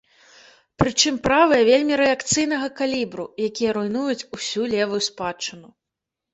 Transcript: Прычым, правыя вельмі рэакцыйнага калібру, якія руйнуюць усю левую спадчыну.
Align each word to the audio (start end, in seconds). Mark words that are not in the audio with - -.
Прычым, 0.83 1.19
правыя 1.27 1.67
вельмі 1.69 1.93
рэакцыйнага 2.03 2.67
калібру, 2.81 3.29
якія 3.51 3.71
руйнуюць 3.79 4.27
усю 4.41 4.61
левую 4.75 5.01
спадчыну. 5.13 5.67